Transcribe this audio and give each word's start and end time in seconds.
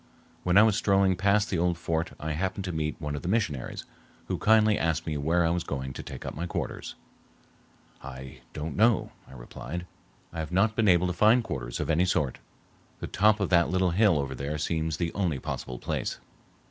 When 0.41 0.57
I 0.57 0.63
was 0.63 0.75
strolling 0.75 1.15
past 1.15 1.51
the 1.51 1.59
old 1.59 1.77
fort 1.77 2.13
I 2.19 2.31
happened 2.31 2.63
to 2.65 2.71
meet 2.71 2.99
one 2.99 3.15
of 3.15 3.21
the 3.21 3.27
missionaries, 3.27 3.85
who 4.29 4.39
kindly 4.39 4.75
asked 4.75 5.05
me 5.05 5.15
where 5.15 5.45
I 5.45 5.51
was 5.51 5.63
going 5.63 5.93
to 5.93 6.01
take 6.01 6.25
up 6.25 6.33
my 6.33 6.47
quarters. 6.47 6.95
"I 8.01 8.41
don't 8.53 8.75
know," 8.75 9.11
I 9.27 9.33
replied. 9.33 9.85
"I 10.33 10.39
have 10.39 10.51
not 10.51 10.75
been 10.75 10.87
able 10.87 11.05
to 11.05 11.13
find 11.13 11.43
quarters 11.43 11.79
of 11.79 11.87
any 11.91 12.05
sort. 12.05 12.39
The 12.99 13.05
top 13.05 13.39
of 13.39 13.49
that 13.49 13.69
little 13.69 13.91
hill 13.91 14.17
over 14.17 14.33
there 14.33 14.57
seems 14.57 14.97
the 14.97 15.13
only 15.13 15.37
possible 15.37 15.77
place." 15.77 16.17